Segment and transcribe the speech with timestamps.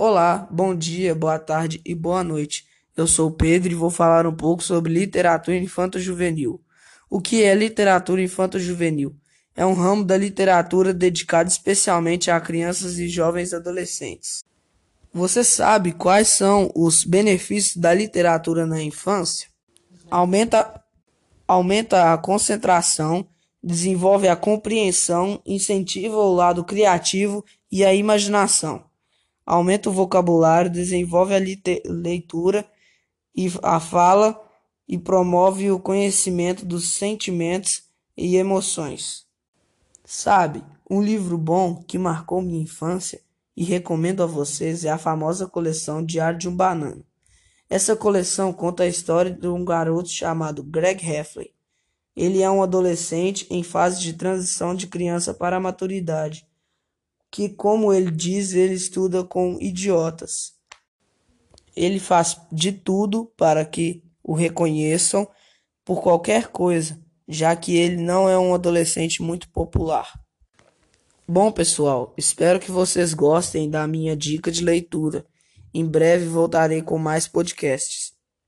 [0.00, 2.64] Olá, bom dia, boa tarde e boa noite.
[2.96, 6.60] Eu sou o Pedro e vou falar um pouco sobre literatura infanto-juvenil.
[7.10, 9.16] O que é literatura infanto-juvenil?
[9.56, 14.44] É um ramo da literatura dedicado especialmente a crianças e jovens adolescentes.
[15.12, 19.48] Você sabe quais são os benefícios da literatura na infância?
[20.08, 20.80] Aumenta,
[21.44, 23.26] aumenta a concentração,
[23.60, 28.87] desenvolve a compreensão, incentiva o lado criativo e a imaginação
[29.48, 31.40] aumenta o vocabulário, desenvolve a
[31.86, 32.68] leitura
[33.34, 34.38] e a fala
[34.86, 39.26] e promove o conhecimento dos sentimentos e emoções.
[40.04, 43.22] Sabe, um livro bom que marcou minha infância
[43.56, 47.02] e recomendo a vocês é a famosa coleção Diário de um Banana.
[47.70, 51.54] Essa coleção conta a história de um garoto chamado Greg Heffley.
[52.14, 56.47] Ele é um adolescente em fase de transição de criança para a maturidade
[57.30, 60.52] que, como ele diz, ele estuda com idiotas.
[61.76, 65.28] Ele faz de tudo para que o reconheçam
[65.84, 70.12] por qualquer coisa, já que ele não é um adolescente muito popular.
[71.26, 75.26] Bom, pessoal, espero que vocês gostem da minha dica de leitura.
[75.72, 78.07] Em breve voltarei com mais podcasts.